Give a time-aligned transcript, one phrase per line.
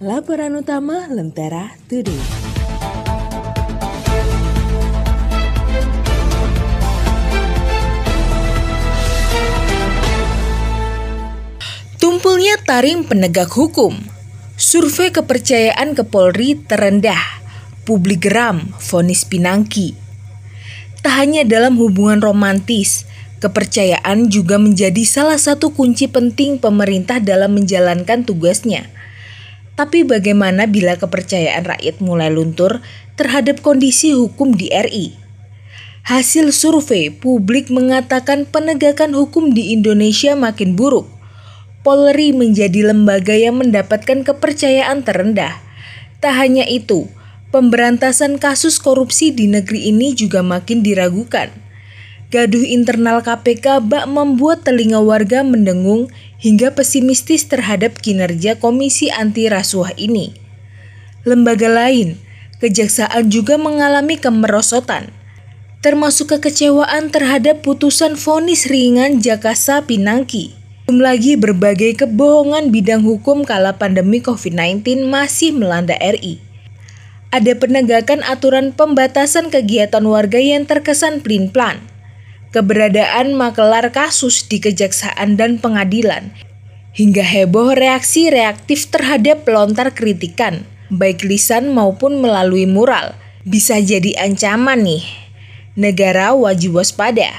[0.00, 2.16] Laporan utama Lentera Today.
[12.00, 14.00] Tumpulnya taring penegak hukum.
[14.56, 17.20] Survei kepercayaan ke Polri terendah.
[17.84, 19.92] Publik geram, vonis Pinangki.
[21.04, 23.04] Tak hanya dalam hubungan romantis,
[23.44, 28.88] kepercayaan juga menjadi salah satu kunci penting pemerintah dalam menjalankan tugasnya.
[29.80, 32.84] Tapi bagaimana bila kepercayaan rakyat mulai luntur
[33.16, 35.16] terhadap kondisi hukum di RI?
[36.04, 41.08] Hasil survei publik mengatakan penegakan hukum di Indonesia makin buruk.
[41.80, 45.64] Polri menjadi lembaga yang mendapatkan kepercayaan terendah.
[46.20, 47.08] Tak hanya itu,
[47.48, 51.48] pemberantasan kasus korupsi di negeri ini juga makin diragukan.
[52.30, 56.06] Gaduh internal KPK bak membuat telinga warga mendengung
[56.38, 60.30] hingga pesimistis terhadap kinerja Komisi Anti Rasuah ini.
[61.26, 62.22] Lembaga lain,
[62.62, 65.10] kejaksaan juga mengalami kemerosotan,
[65.82, 70.54] termasuk kekecewaan terhadap putusan vonis ringan Jakasa Pinangki.
[70.86, 76.38] Belum lagi berbagai kebohongan bidang hukum kala pandemi COVID-19 masih melanda RI.
[77.34, 81.89] Ada penegakan aturan pembatasan kegiatan warga yang terkesan plin-plan.
[82.50, 86.34] Keberadaan makelar kasus di kejaksaan dan pengadilan.
[86.98, 93.14] Hingga heboh reaksi reaktif terhadap pelontar kritikan, baik lisan maupun melalui mural.
[93.46, 95.06] Bisa jadi ancaman nih.
[95.78, 97.30] Negara wajib waspada.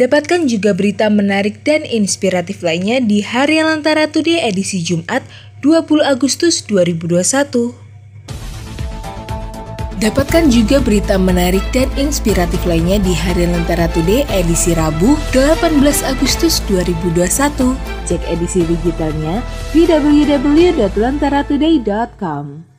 [0.00, 5.20] Dapatkan juga berita menarik dan inspiratif lainnya di Harian Lantara Today edisi Jumat
[5.60, 7.83] 20 Agustus 2021.
[10.02, 15.70] Dapatkan juga berita menarik dan inspiratif lainnya di Harian Lentera Today edisi Rabu 18
[16.02, 17.78] Agustus 2021.
[18.10, 19.38] Cek edisi digitalnya
[19.70, 22.73] di www.lenteratoday.com.